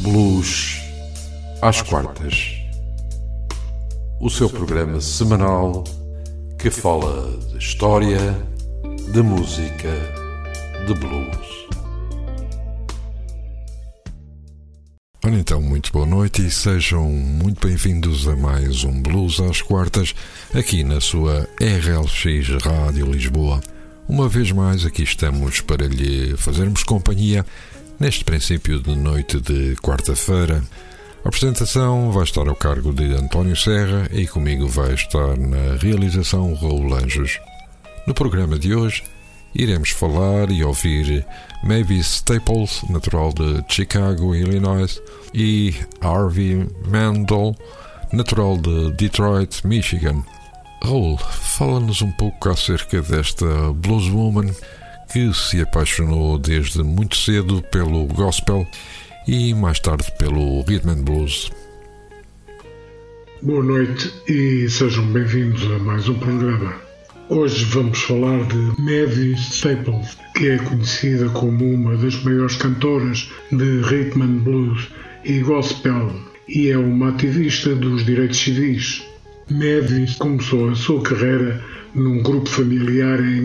[0.00, 0.80] Blues
[1.62, 2.56] às quartas.
[4.20, 5.84] O seu programa semanal
[6.58, 8.18] que fala de história,
[9.12, 9.90] de música,
[10.86, 11.68] de blues.
[15.24, 20.14] Ora então, muito boa noite e sejam muito bem-vindos a mais um Blues às quartas
[20.52, 23.60] aqui na sua RLX Rádio Lisboa.
[24.08, 27.46] Uma vez mais aqui estamos para lhe fazermos companhia
[27.98, 30.62] neste princípio de noite de quarta-feira.
[31.24, 36.54] A apresentação vai estar ao cargo de António Serra e comigo vai estar na realização
[36.54, 37.38] Raul Anjos.
[38.06, 39.04] No programa de hoje
[39.54, 41.24] iremos falar e ouvir
[41.62, 45.00] Mavis Staples, natural de Chicago, Illinois,
[45.32, 47.56] e Harvey Mandel,
[48.12, 50.22] natural de Detroit, Michigan.
[50.82, 54.50] Raul, fala-nos um pouco acerca desta blueswoman
[55.14, 58.66] que se apaixonou desde muito cedo pelo gospel
[59.28, 61.52] e mais tarde pelo rhythm and blues.
[63.40, 66.74] Boa noite e sejam bem-vindos a mais um programa.
[67.28, 73.82] Hoje vamos falar de Mavis Staples, que é conhecida como uma das maiores cantoras de
[73.82, 74.88] rhythm and blues
[75.24, 76.10] e gospel
[76.48, 79.04] e é uma ativista dos direitos civis.
[79.48, 81.62] Mavis começou a sua carreira
[81.94, 83.42] num grupo familiar em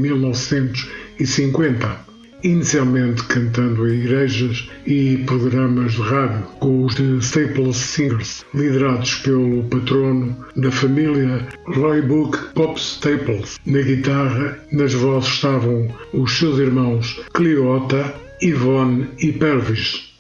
[1.20, 2.00] 1950,
[2.44, 10.36] inicialmente cantando em igrejas e programas de rádio com os Staples Singers, liderados pelo patrono
[10.56, 13.60] da família Roy Book Pop Staples.
[13.66, 20.14] Na guitarra, nas vozes estavam os seus irmãos Cleota, Yvonne e Pervis.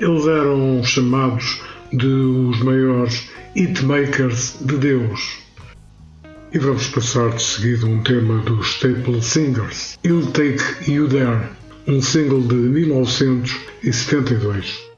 [0.00, 1.60] Eles eram chamados
[1.92, 5.39] de os maiores hitmakers de Deus.
[6.52, 11.48] E vamos passar de seguida um tema dos Staple Singers, I'll Take You There,
[11.86, 14.89] um single de 1972.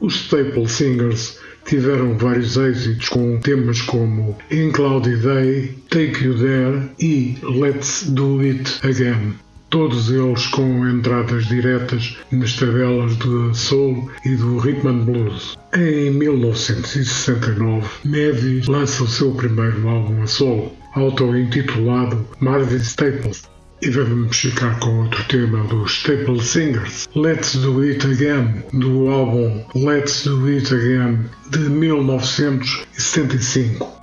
[0.00, 6.82] Os Staple Singers tiveram vários êxitos com temas como In Cloudy Day, Take You There
[7.00, 9.34] e Let's Do It Again.
[9.70, 15.58] Todos eles com entradas diretas nas tabelas do soul e do rhythm and blues.
[15.74, 23.42] Em 1969, Mavis lança o seu primeiro álbum a solo, auto-intitulado Marvin Staples.
[23.80, 29.64] E vamos ficar com outro tema dos Staple Singers, Let's Do It Again, do álbum
[29.72, 33.97] Let's Do It Again de 1975.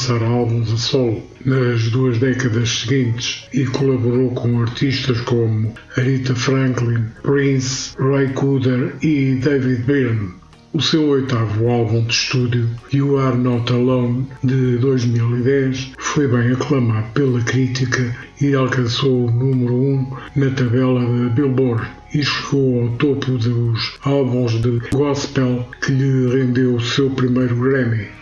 [0.00, 7.04] Lançar álbuns a solo nas duas décadas seguintes e colaborou com artistas como Aretha Franklin,
[7.22, 10.30] Prince, Ray Cooder e David Byrne.
[10.72, 17.08] O seu oitavo álbum de estúdio, You Are Not Alone, de 2010, foi bem aclamado
[17.12, 22.88] pela crítica e alcançou o número 1 um na tabela da Billboard e chegou ao
[22.96, 28.19] topo dos álbuns de gospel que lhe rendeu o seu primeiro Grammy.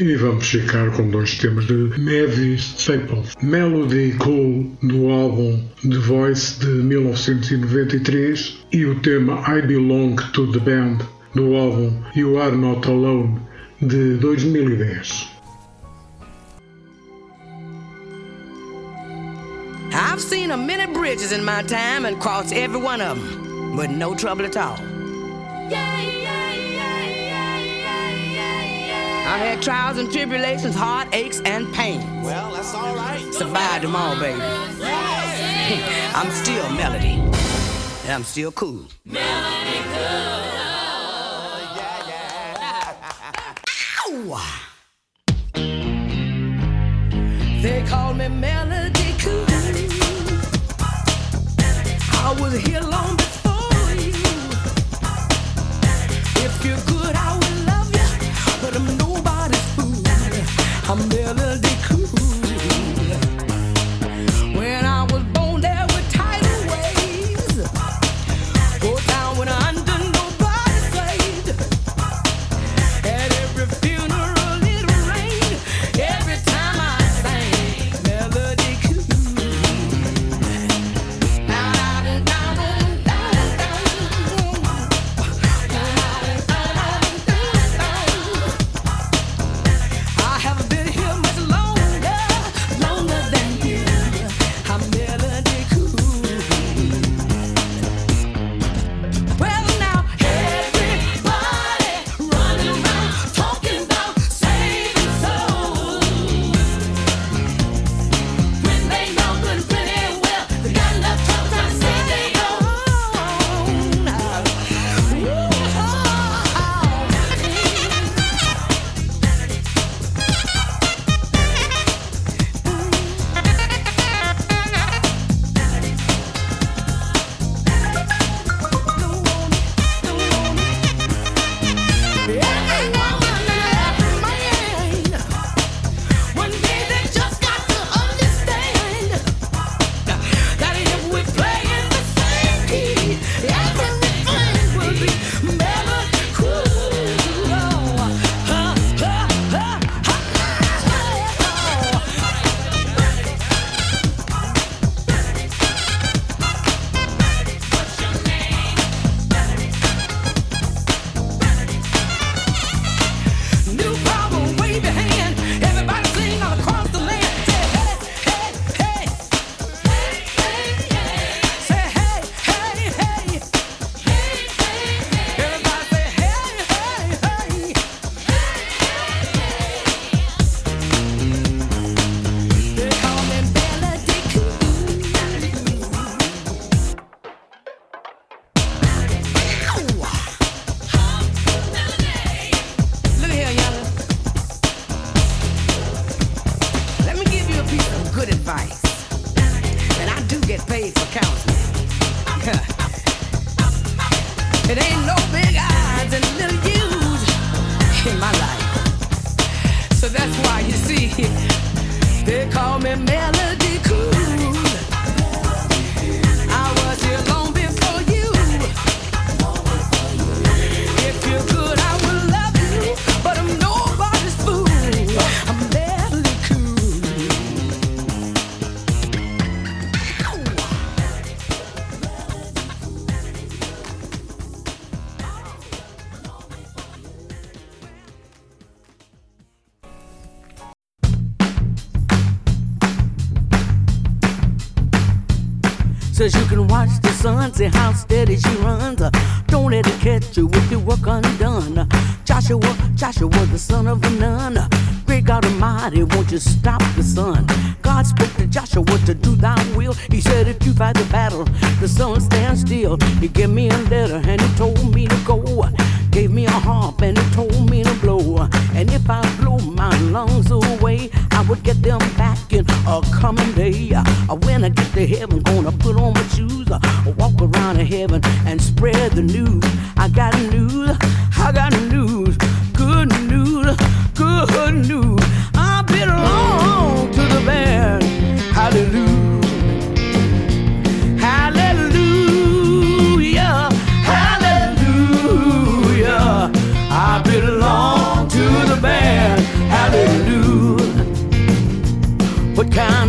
[0.00, 3.34] E vamos ficar com dois temas de Mavis Staples.
[3.42, 10.58] Melody Cool, do álbum The Voice de 1993, e o tema I Belong to the
[10.58, 11.00] Band,
[11.34, 13.42] do álbum You Are Not Alone,
[13.82, 15.28] de 2010.
[19.92, 23.90] I've seen a many bridges in my time and crossed every one of them, but
[23.90, 24.78] no trouble at all.
[29.30, 32.00] I had trials and tribulations, heartaches and pain.
[32.24, 33.32] Well, that's all right.
[33.32, 34.40] Survived them all, baby.
[34.42, 37.12] I'm still Melody.
[38.02, 38.86] And I'm still cool.
[39.04, 40.40] Melody cool.
[41.78, 43.54] Yeah, yeah.
[44.08, 44.60] Ow!
[47.62, 49.46] They call me Melody Cool.
[52.12, 53.29] I was here long before
[60.90, 61.49] I'm Melody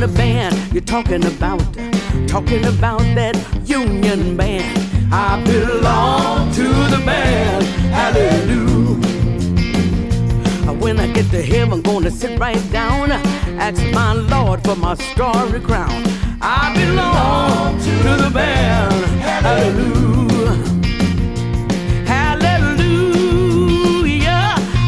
[0.03, 1.61] Of band You're talking about?
[2.27, 5.13] Talking about that union band.
[5.13, 7.63] I belong to the band.
[7.93, 8.97] Hallelujah.
[10.79, 15.59] When I get to heaven, gonna sit right down, ask my Lord for my starry
[15.59, 16.03] crown.
[16.41, 17.91] I belong to
[18.23, 19.05] the band.
[19.45, 20.55] Hallelujah.
[22.07, 23.35] Hallelujah.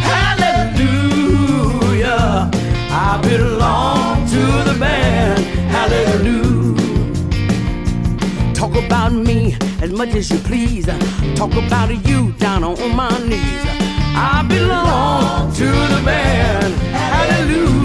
[0.09, 1.59] Hallelujah.
[2.89, 3.92] I belong
[4.79, 5.43] band.
[5.75, 6.53] Hallelujah.
[8.53, 10.85] Talk about me as much as you please.
[11.35, 13.63] Talk about you down on my knees.
[14.15, 16.03] I belong to the.
[16.03, 16.77] Hallelujah.
[16.91, 17.82] Hallelujah,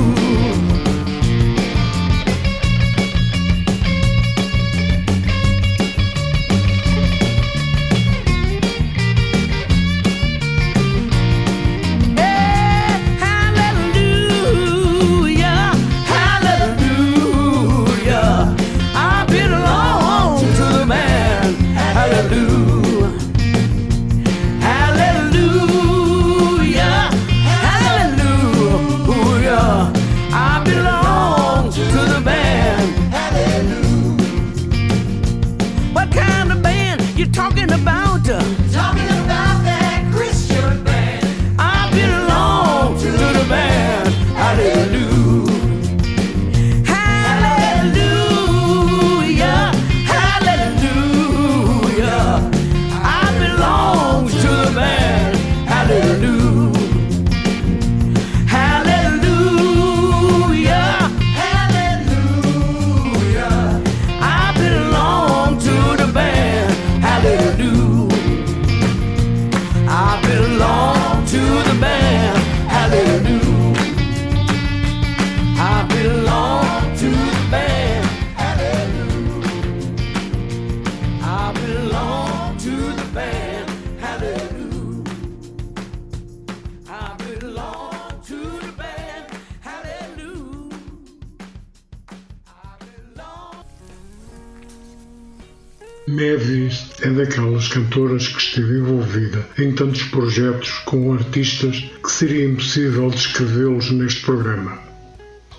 [96.19, 103.09] Mavis é daquelas cantoras que esteve envolvida em tantos projetos com artistas que seria impossível
[103.09, 104.81] descrevê-los neste programa.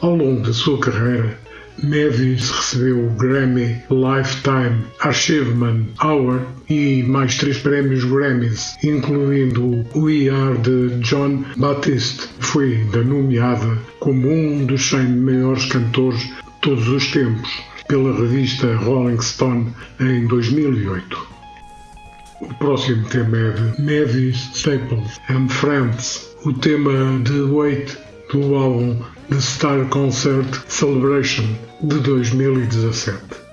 [0.02, 1.40] Ao longo da sua carreira,
[1.82, 10.30] Mavis recebeu o Grammy Lifetime Achievement Award e mais três prémios Grammys, incluindo o We
[10.30, 12.28] Are de John Baptiste.
[12.40, 17.50] Foi ainda nomeada como um dos 100 maiores cantores de todos os tempos
[17.90, 21.28] pela revista Rolling Stone em 2008.
[22.42, 27.98] O próximo tema é de Mavis Staples and Friends, o tema de Wait
[28.32, 28.96] do álbum
[29.30, 31.46] The Star Concert Celebration
[31.82, 33.49] de 2017.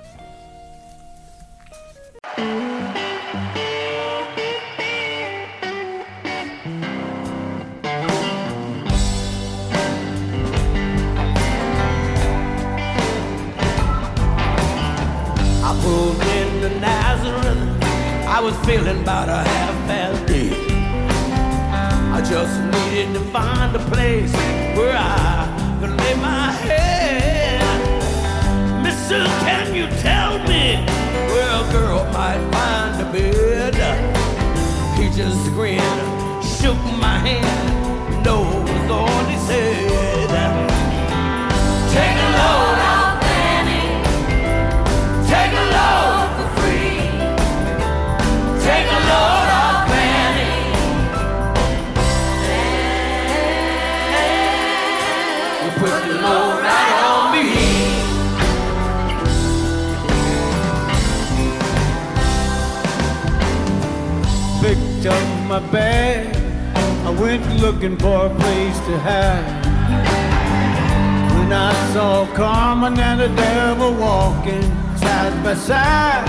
[71.46, 74.64] When I saw Carmen and the devil walking
[74.96, 76.26] side by side,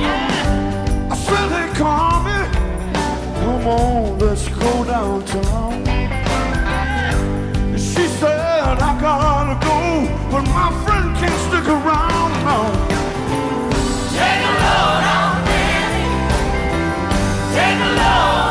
[0.00, 1.08] yeah.
[1.10, 2.48] I said, Hey, Carmen,
[3.40, 5.88] come on, let's go downtown.
[7.74, 12.70] And she said, I gotta go, but my friend can't stick around now.
[14.14, 16.04] Take a load off, baby.
[17.56, 18.47] Take a load.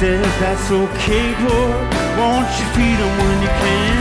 [0.00, 1.94] says that's okay, Lord.
[2.16, 3.99] Won't you feed them when you can?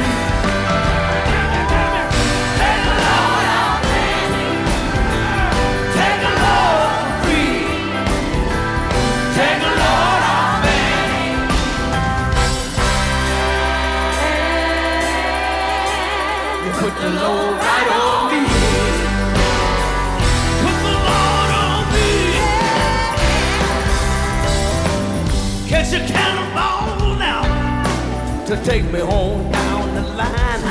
[28.82, 30.62] take me home down the line.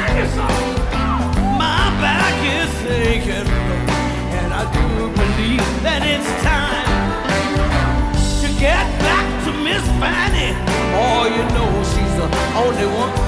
[1.59, 3.49] My back is aching,
[4.39, 6.89] and I do believe that it's time
[8.41, 10.57] to get back to Miss Fanny.
[10.97, 13.28] Oh, you know she's the only one.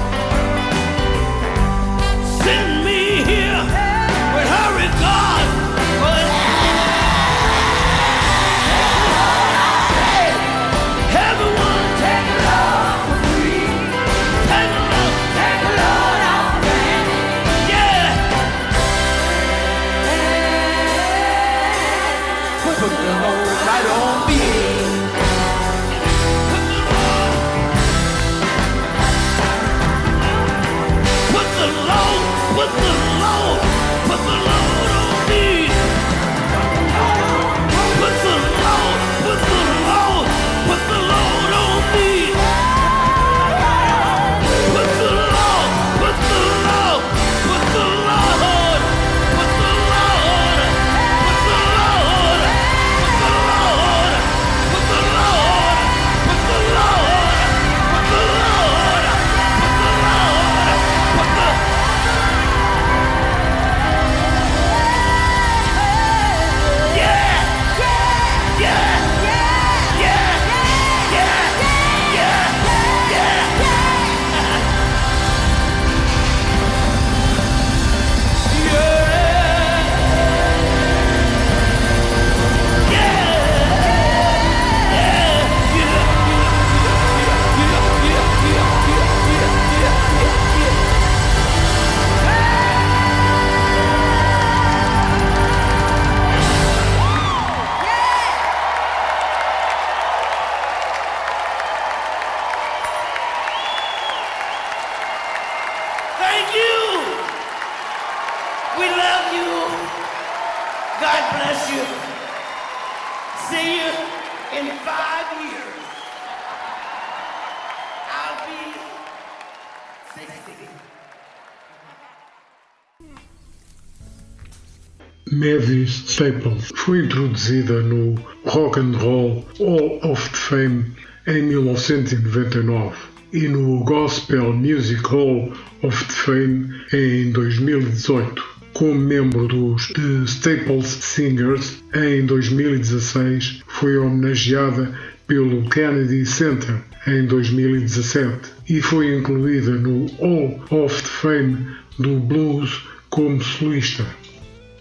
[125.41, 128.13] Mavis Staples foi introduzida no
[128.45, 130.85] Rock and Roll Hall of Fame
[131.25, 132.95] em 1999
[133.33, 135.51] e no Gospel Music Hall
[135.81, 144.93] of Fame em 2018, como membro dos The Staples Singers em 2016, foi homenageada
[145.25, 146.75] pelo Kennedy Center
[147.07, 148.37] em 2017
[148.69, 151.65] e foi incluída no Hall of Fame
[151.97, 154.05] do Blues como solista.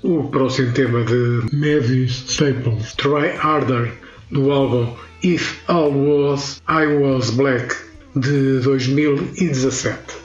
[0.02, 3.92] O próximo tema de Mavis Staples, Try Harder,
[4.30, 7.76] do álbum If All Was, I Was Black,
[8.16, 10.19] de 2017.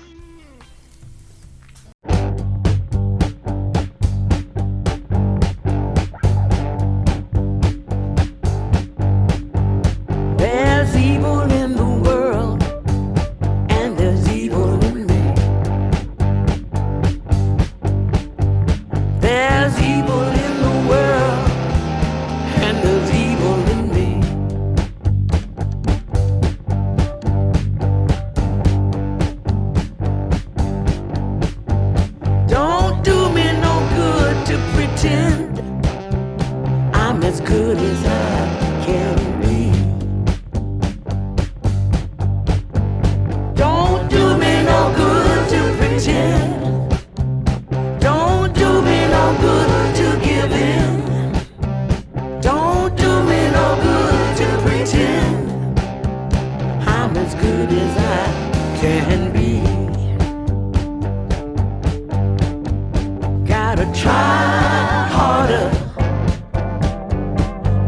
[63.75, 65.69] gotta try harder.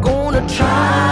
[0.02, 1.07] Gonna try.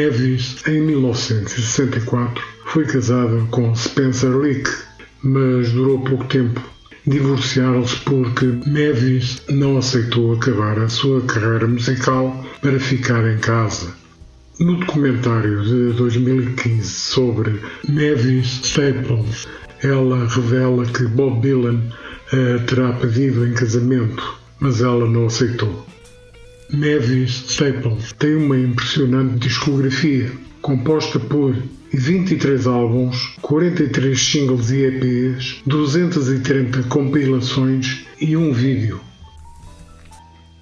[0.00, 4.62] Davis, em 1964, foi casada com Spencer Lee,
[5.22, 6.58] mas durou pouco tempo.
[7.06, 13.94] Divorciaram-se porque Nevis não aceitou acabar a sua carreira musical para ficar em casa.
[14.58, 19.46] No documentário de 2015 sobre Nevis Staples,
[19.82, 21.78] ela revela que Bob Dylan
[22.32, 25.86] a terá pedido em casamento, mas ela não aceitou.
[26.72, 30.30] Mavis Staples tem uma impressionante discografia,
[30.62, 31.56] composta por
[31.92, 39.00] 23 álbuns, 43 singles e EPs, 230 compilações e um vídeo.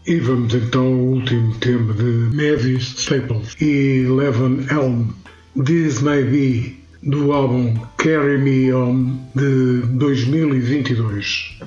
[0.07, 5.09] E vamos então ao último tema de Mavis Staples e Levan Elm,
[5.62, 11.59] This May Be, do álbum Carry Me On de 2022.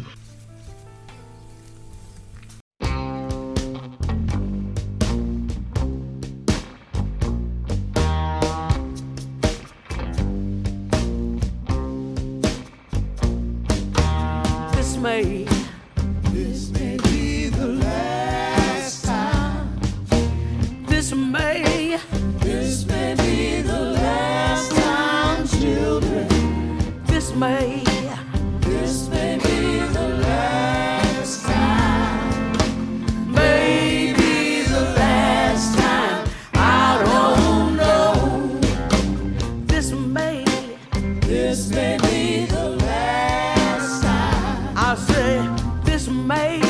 [41.51, 44.73] this may be the last time.
[44.77, 46.61] I say, this may,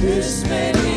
[0.00, 0.89] this may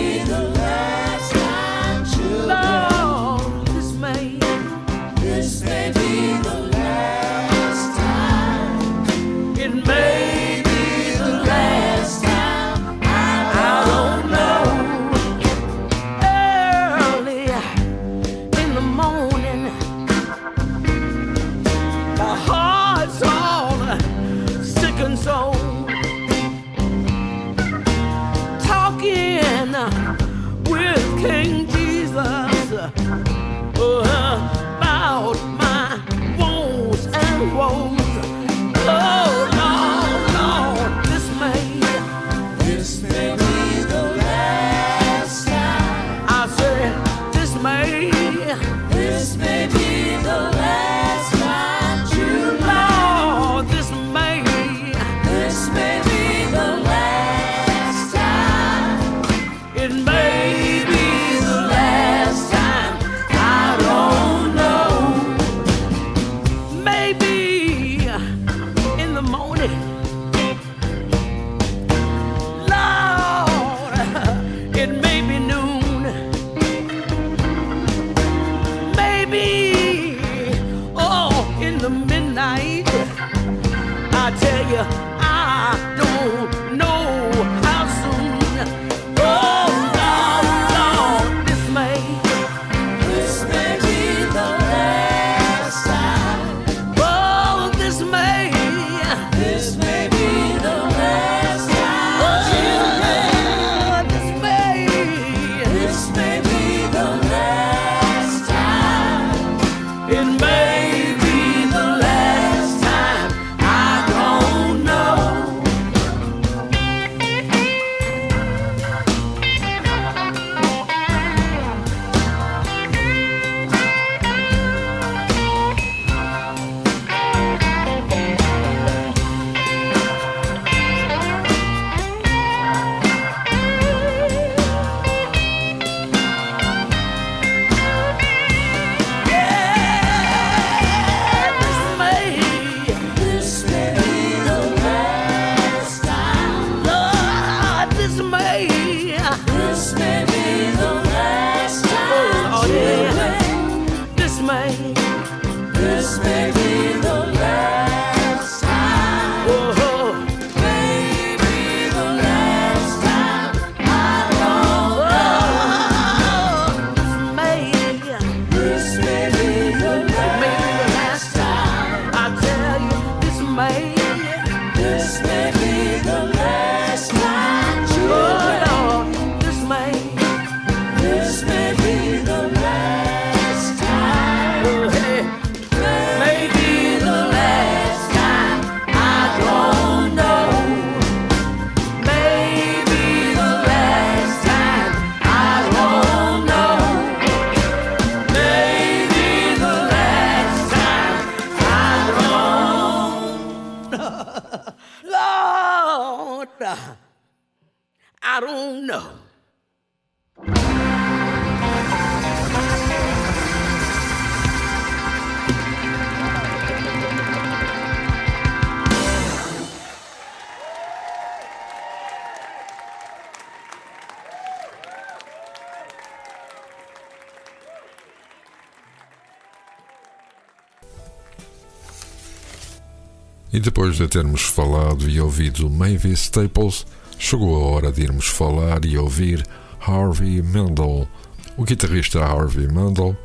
[233.63, 236.85] depois de termos falado e ouvido Mavis Staples,
[237.17, 239.41] chegou a hora de irmos falar e ouvir
[239.79, 241.07] Harvey Mandel.
[241.55, 243.15] O guitarrista Harvey Mandel,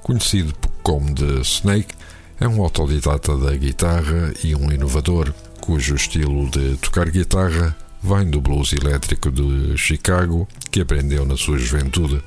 [0.00, 1.92] conhecido como The Snake,
[2.38, 8.40] é um autodidata da guitarra e um inovador, cujo estilo de tocar guitarra vem do
[8.40, 12.22] blues elétrico de Chicago, que aprendeu na sua juventude.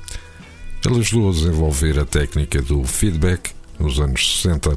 [0.84, 4.76] Ele ajudou a desenvolver a técnica do feedback nos anos 60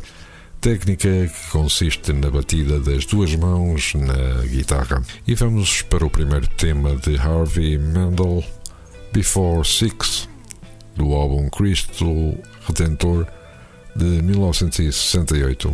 [0.68, 5.02] técnica que consiste na batida das duas mãos na guitarra.
[5.26, 8.44] E vamos para o primeiro tema de Harvey Mandel,
[9.14, 10.28] Before Six,
[10.94, 12.38] do álbum Cristo
[12.68, 13.26] Redentor
[13.96, 15.74] de 1968.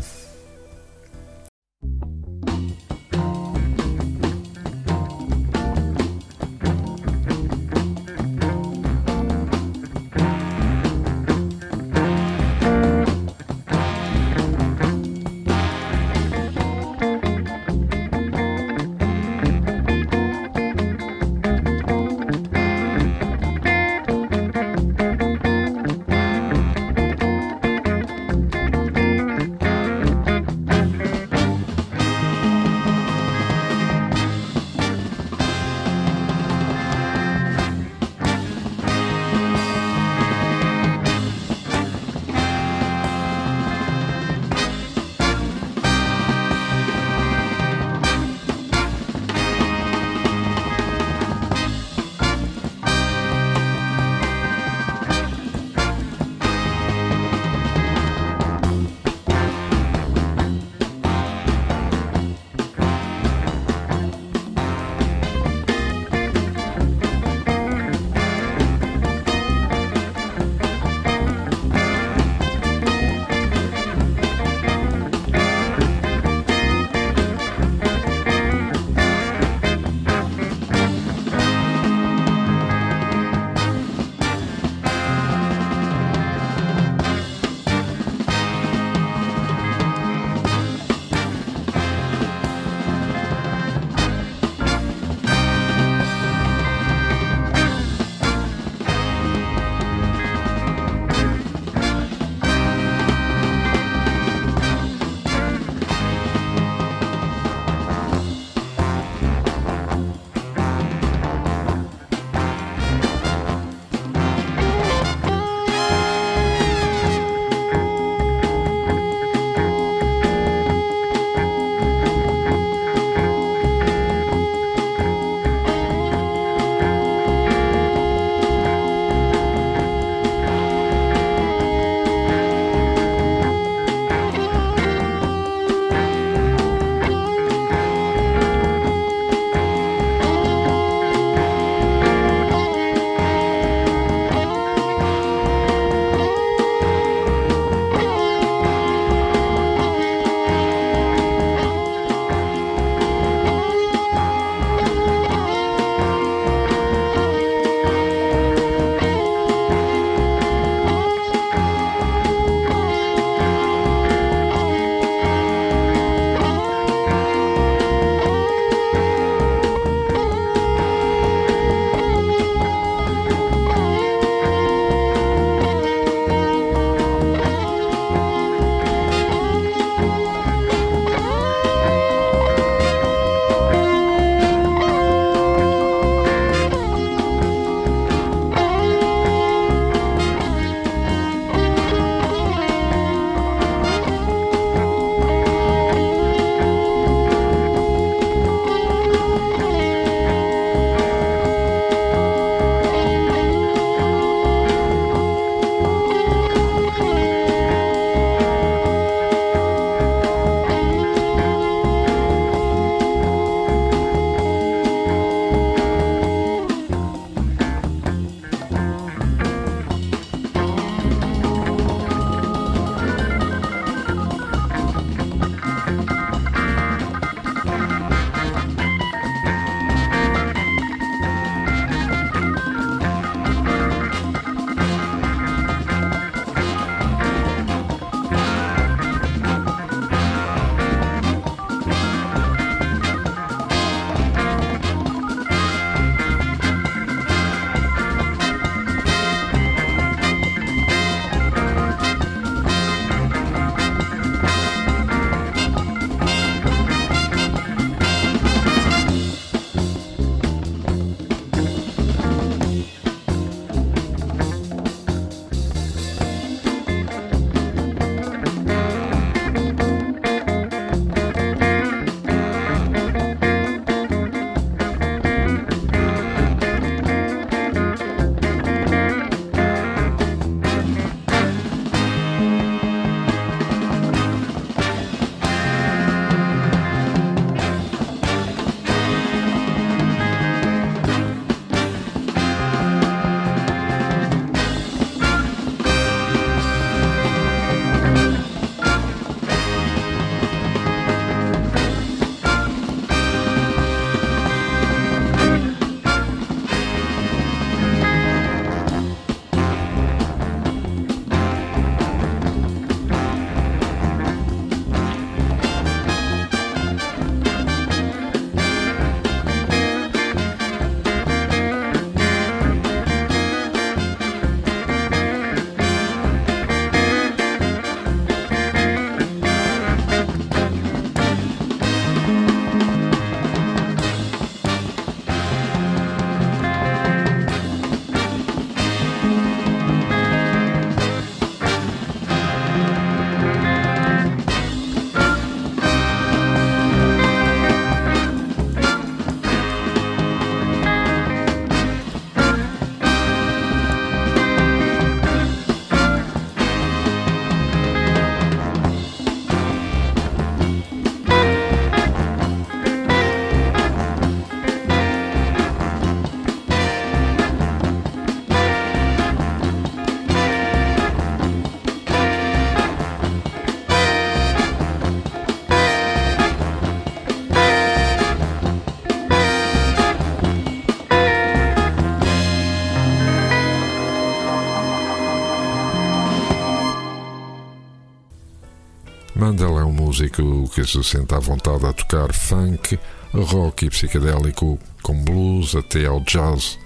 [390.14, 393.00] Músico que se sente à vontade a tocar funk,
[393.34, 396.78] rock e psicadélico, com blues até ao jazz.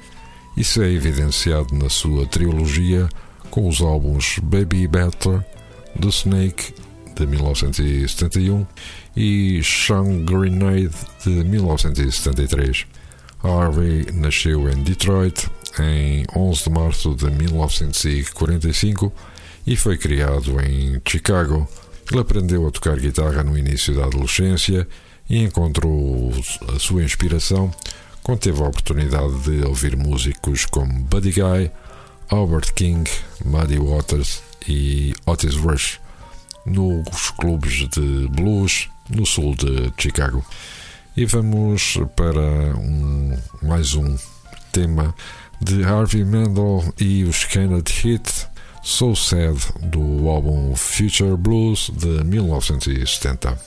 [0.56, 3.10] Isso é evidenciado na sua trilogia
[3.52, 5.46] com os álbuns Baby Better,
[6.00, 6.74] The Snake,
[7.18, 8.66] de 1971,
[9.14, 12.86] e Sean Grenade, de 1973.
[13.44, 19.12] Harvey nasceu em Detroit em 11 de março de 1945
[19.66, 21.68] e foi criado em Chicago.
[22.10, 24.88] Ele aprendeu a tocar guitarra no início da adolescência
[25.30, 26.32] e encontrou
[26.74, 27.70] a sua inspiração
[28.24, 31.72] quando teve a oportunidade de ouvir músicos como Buddy Guy,
[32.30, 33.10] Albert King,
[33.44, 36.00] Muddy Waters e Otis Rush
[36.66, 40.46] nos clubes de blues no sul de Chicago.
[41.16, 44.18] E vamos para um, mais um
[44.72, 45.14] tema
[45.62, 48.48] de Harvey Mandel e os Kennedy Hit
[48.90, 49.58] So Sad
[49.92, 53.60] do álbum Future Blues de 1970.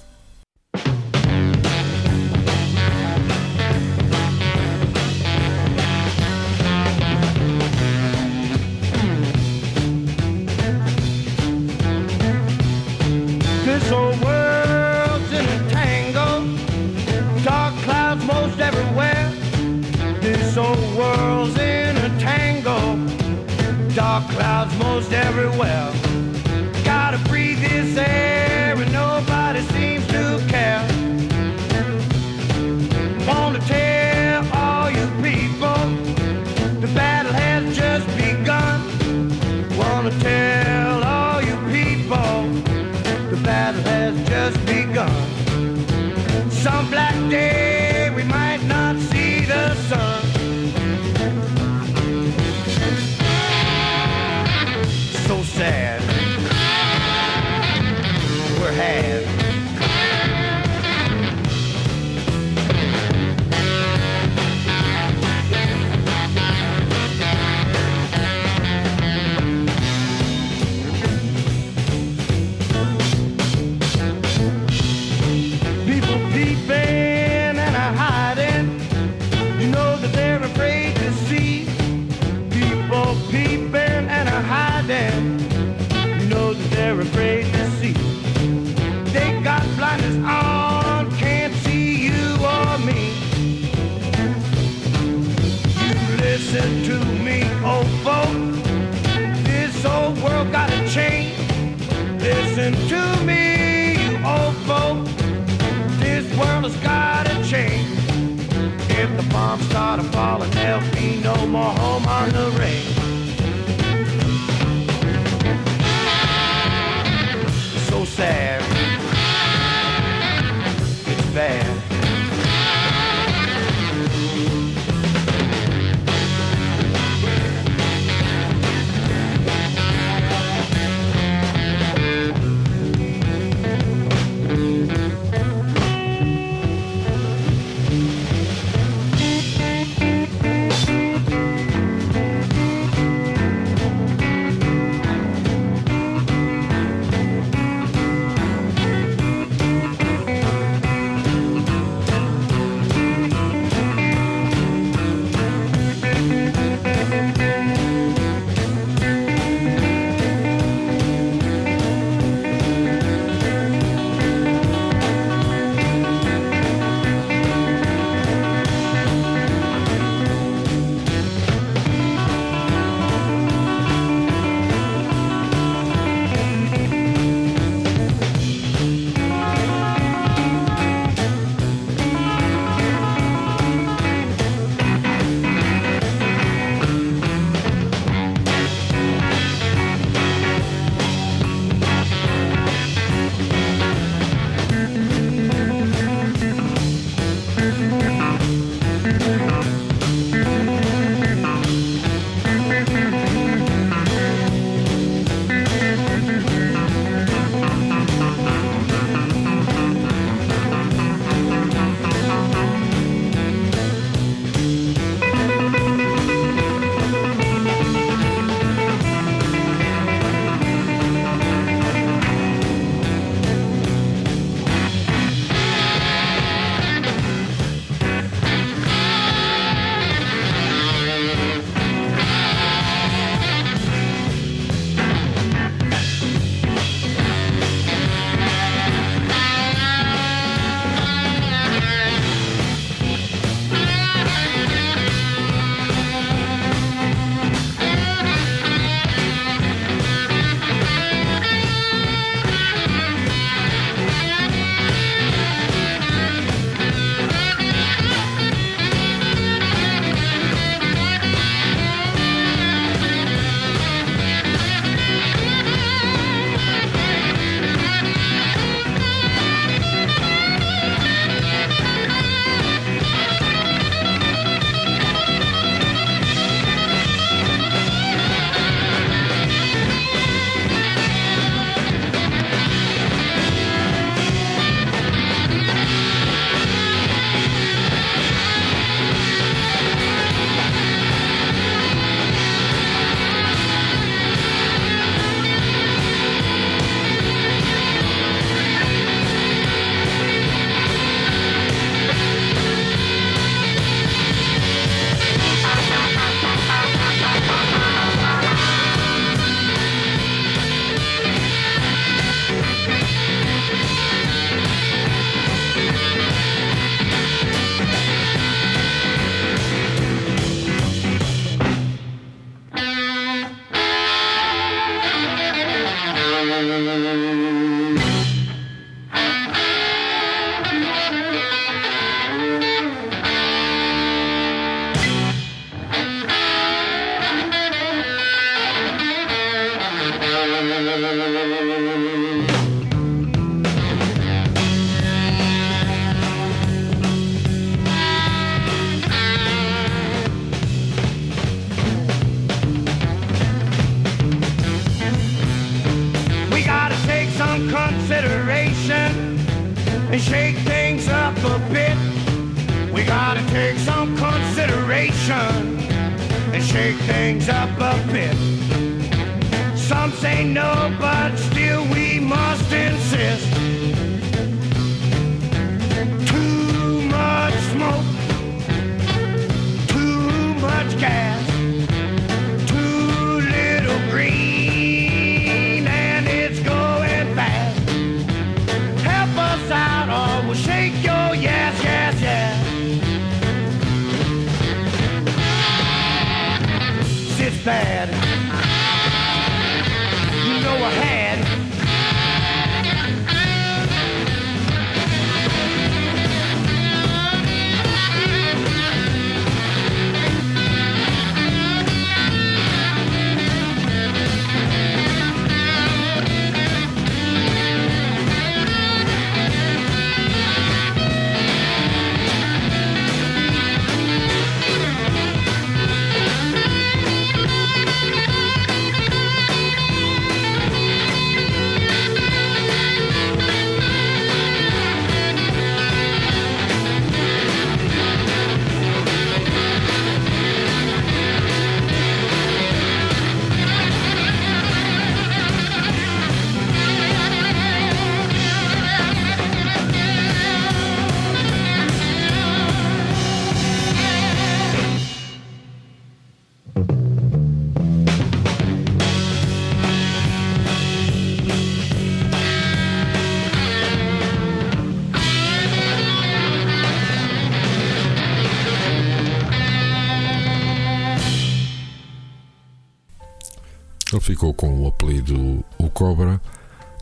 [474.60, 476.38] Com o apelido O Cobra,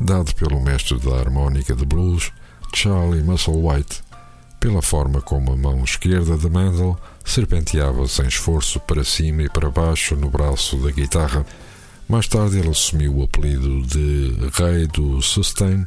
[0.01, 2.31] dado pelo mestre da harmónica de blues,
[2.73, 4.01] Charlie Musselwhite,
[4.61, 9.71] pela forma como a mão esquerda de Mendel serpenteava sem esforço para cima e para
[9.71, 11.45] baixo no braço da guitarra.
[12.09, 15.85] Mais tarde ele assumiu o apelido de Rei do Sustain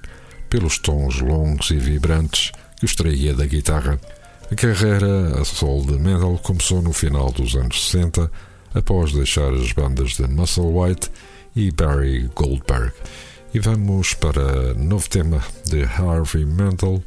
[0.50, 3.98] pelos tons longos e vibrantes que extraía da guitarra.
[4.52, 8.30] A carreira a solo de Mendel começou no final dos anos 60,
[8.74, 11.10] após deixar as bandas de Musselwhite
[11.56, 12.94] e Barry Goldberg.
[13.54, 17.04] E vamos para novo tema de Harvey Mendel,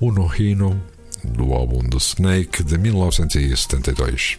[0.00, 0.80] Uno Hino,
[1.24, 4.38] do álbum The Snake de 1972.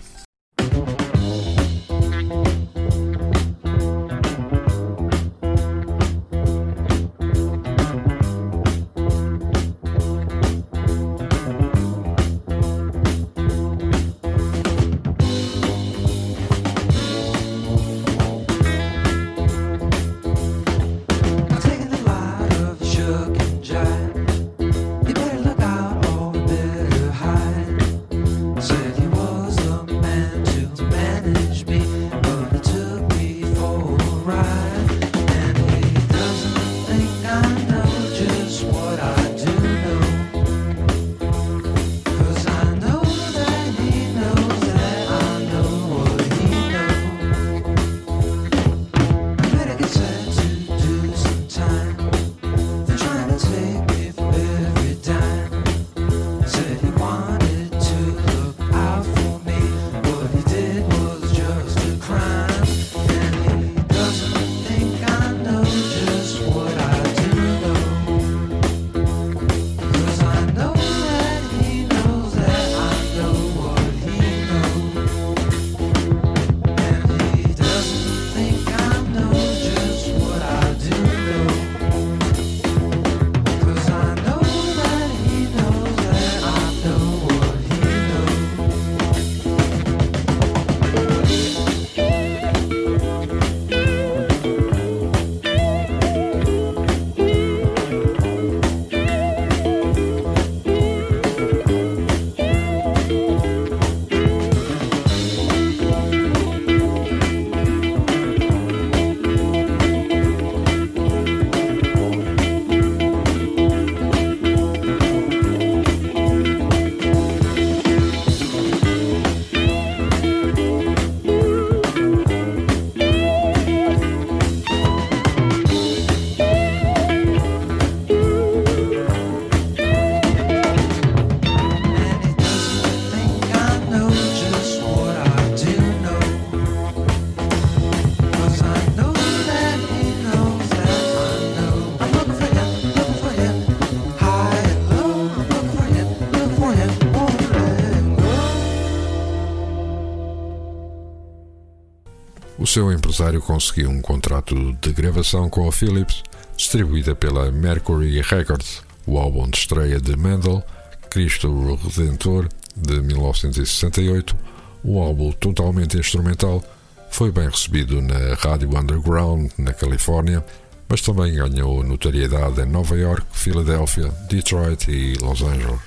[152.73, 156.23] Seu empresário conseguiu um contrato de gravação com a Philips,
[156.57, 158.81] distribuída pela Mercury Records.
[159.05, 160.63] O álbum de estreia de Mendel,
[161.07, 164.35] Cristo Redentor, de 1968,
[164.83, 166.63] o álbum totalmente instrumental,
[167.11, 170.43] foi bem recebido na rádio underground na Califórnia,
[170.89, 175.79] mas também ganhou notoriedade em Nova York, Filadélfia, Detroit e Los Angeles.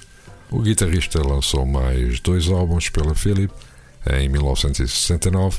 [0.52, 3.56] O guitarrista lançou mais dois álbuns pela Philips
[4.08, 5.58] em 1969,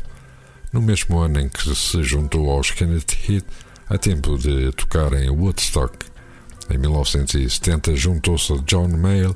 [0.71, 3.45] no mesmo ano em que se juntou aos Kennedy Heat
[3.89, 6.05] a tempo de tocar em Woodstock.
[6.69, 9.35] Em 1970 juntou-se a John Mayall,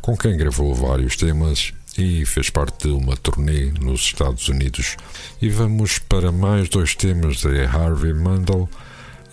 [0.00, 4.96] com quem gravou vários temas e fez parte de uma turnê nos Estados Unidos.
[5.40, 8.68] E vamos para mais dois temas de Harvey Mandel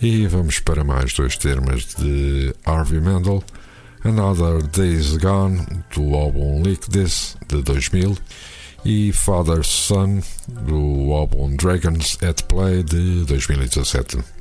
[0.00, 3.42] e vamos para mais dois temas de Harvey Mandel.
[4.02, 8.16] Another Days Gone, do álbum Lick This, de 2000,
[8.84, 14.39] e Father's Son, do álbum Dragons at Play, de 2017.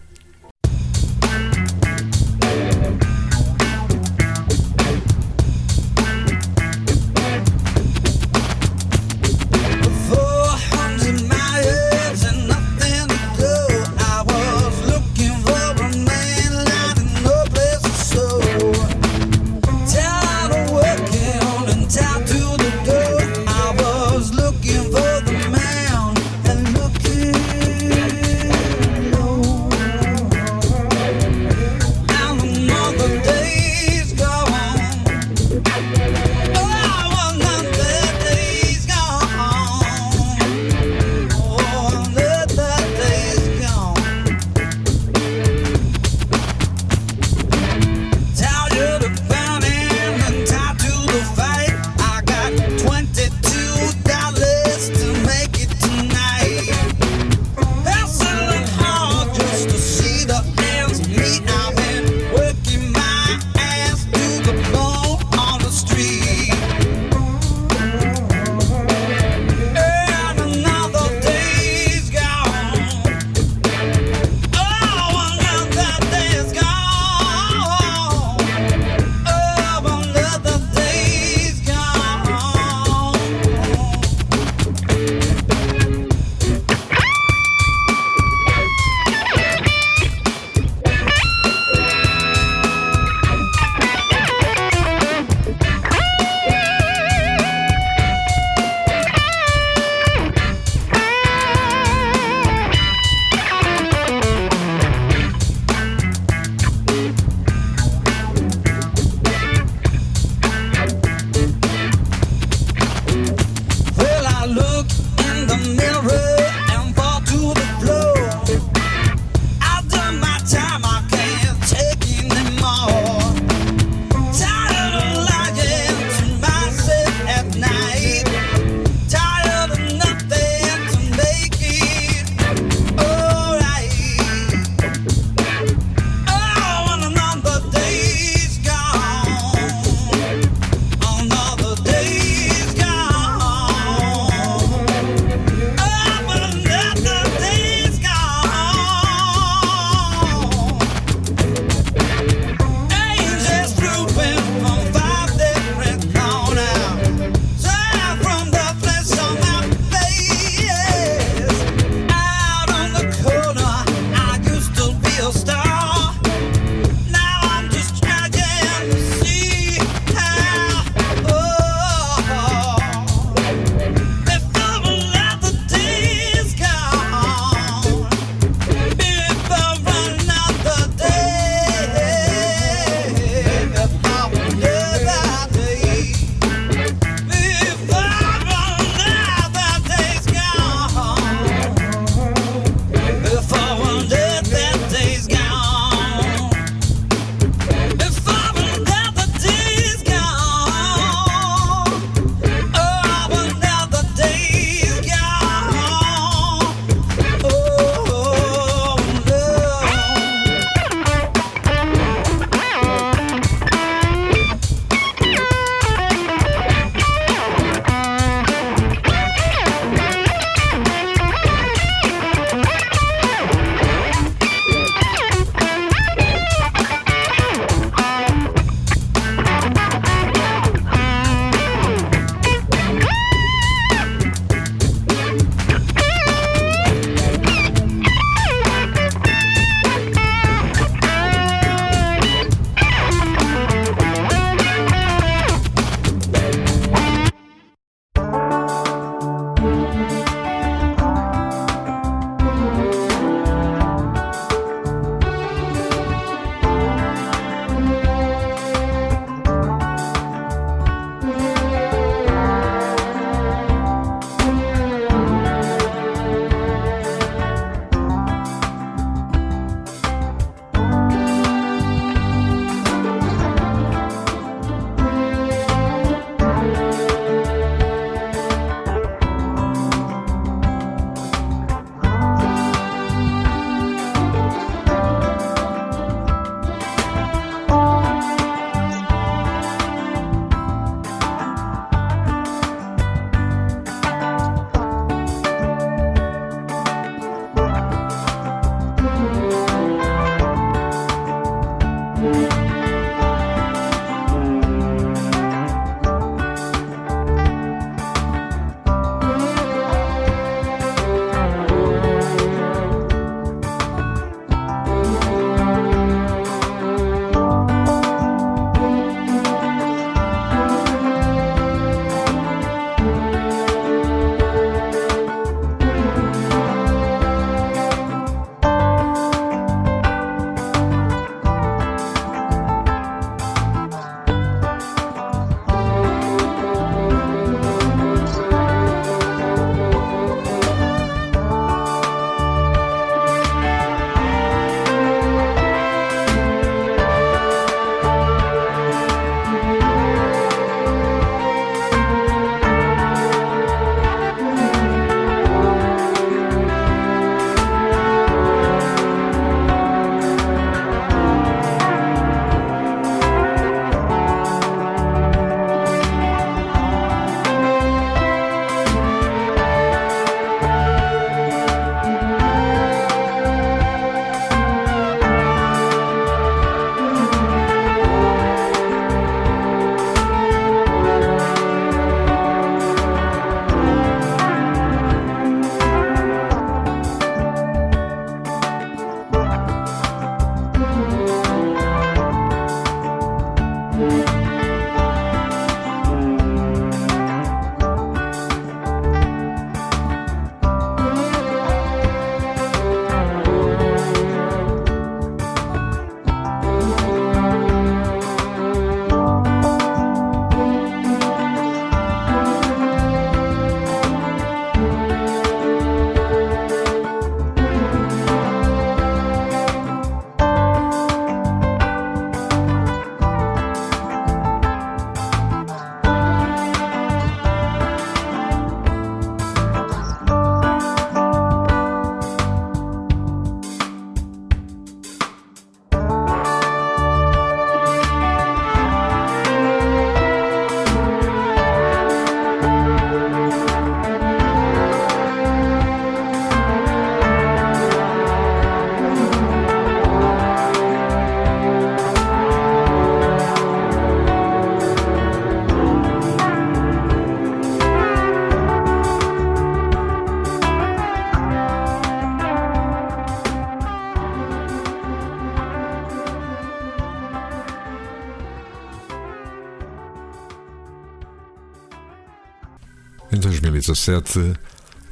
[474.00, 474.54] 2017,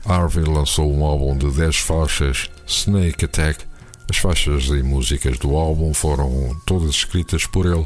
[0.06, 3.66] Harvey lançou um álbum de 10 faixas, Snake Attack.
[4.10, 7.86] As faixas e músicas do álbum foram todas escritas por ele.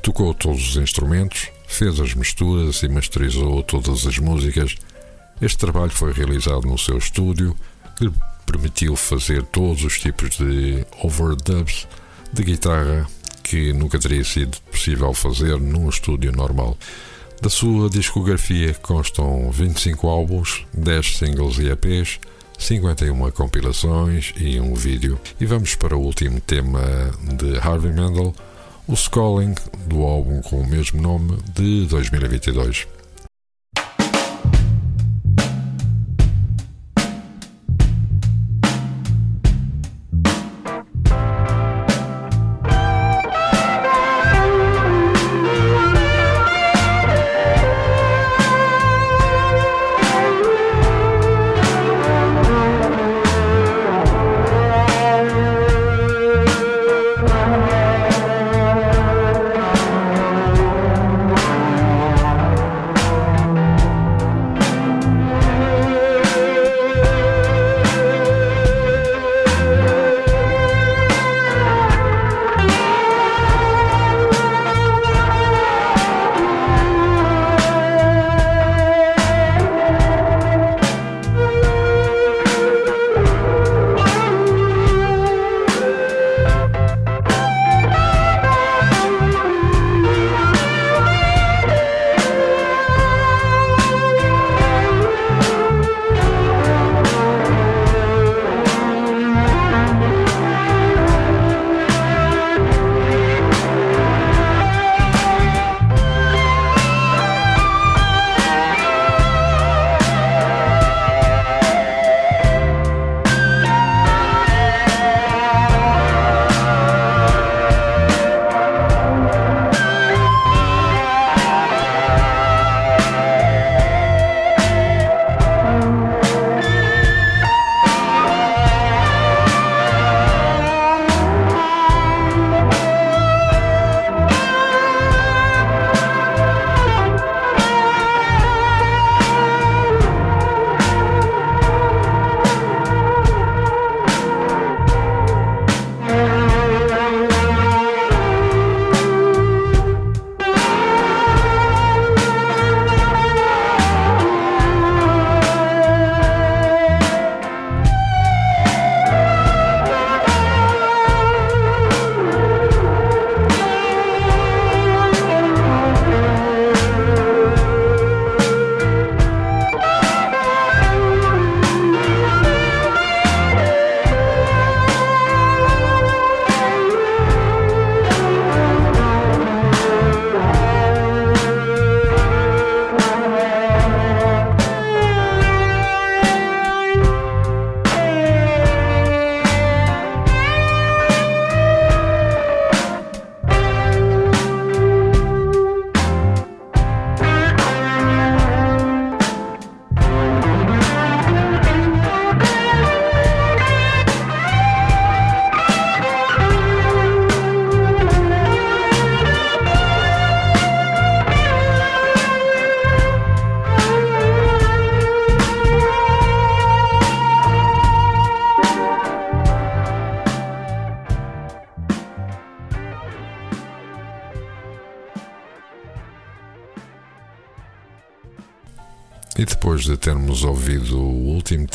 [0.00, 4.76] Tocou todos os instrumentos, fez as misturas e masterizou todas as músicas.
[5.40, 7.56] Este trabalho foi realizado no seu estúdio,
[7.96, 8.12] que lhe
[8.46, 11.88] permitiu fazer todos os tipos de overdubs
[12.32, 13.08] de guitarra
[13.42, 16.76] que nunca teria sido possível fazer num estúdio normal.
[17.40, 22.18] Da sua discografia constam 25 álbuns, 10 singles e EPs,
[22.58, 25.20] 51 compilações e um vídeo.
[25.40, 26.80] E vamos para o último tema
[27.36, 28.34] de Harvey Mandel,
[28.88, 29.54] o Sculling,
[29.86, 32.97] do álbum com o mesmo nome de 2022.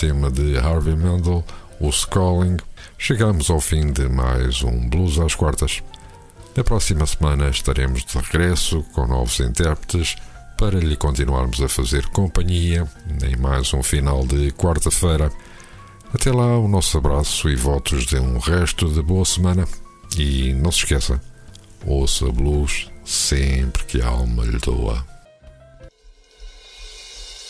[0.04, 1.46] Tema de Harvey Mandel,
[1.80, 2.58] o Sculling,
[2.98, 5.82] chegamos ao fim de mais um Blues às Quartas.
[6.58, 10.18] Na próxima semana estaremos de regresso com novos intérpretes
[10.58, 12.86] para lhe continuarmos a fazer companhia
[13.24, 15.32] em mais um final de quarta-feira.
[16.14, 19.66] Até lá, o nosso abraço e votos de um resto de boa semana.
[20.18, 21.22] E não se esqueça,
[21.86, 25.02] ouça blues sempre que a alma lhe doa.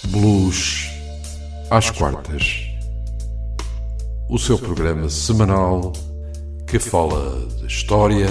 [0.04, 0.93] Blues
[1.70, 2.68] às quartas.
[4.30, 5.94] O seu programa semanal
[6.68, 8.28] que fala de história,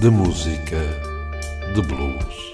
[0.00, 0.78] de música,
[1.74, 2.51] de blues.